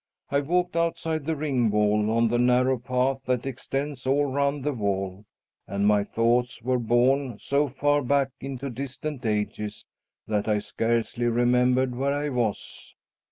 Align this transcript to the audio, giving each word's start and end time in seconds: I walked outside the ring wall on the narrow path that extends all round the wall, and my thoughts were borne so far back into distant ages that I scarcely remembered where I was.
I 0.31 0.39
walked 0.39 0.75
outside 0.75 1.25
the 1.25 1.35
ring 1.35 1.69
wall 1.69 2.09
on 2.09 2.27
the 2.29 2.39
narrow 2.39 2.79
path 2.79 3.21
that 3.25 3.45
extends 3.45 4.07
all 4.07 4.25
round 4.25 4.63
the 4.63 4.73
wall, 4.73 5.25
and 5.67 5.85
my 5.85 6.03
thoughts 6.03 6.63
were 6.63 6.79
borne 6.79 7.37
so 7.37 7.67
far 7.69 8.01
back 8.01 8.31
into 8.39 8.71
distant 8.71 9.23
ages 9.27 9.85
that 10.25 10.47
I 10.47 10.57
scarcely 10.57 11.27
remembered 11.27 11.93
where 11.93 12.15
I 12.15 12.29
was. 12.29 12.95